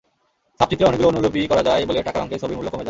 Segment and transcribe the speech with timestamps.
[0.59, 2.79] ছাপচিত্রের অনেকগুলো অনুলিপি করা যায় বলে টাকার অঙ্কে ছবির মূল্য কমে যায়।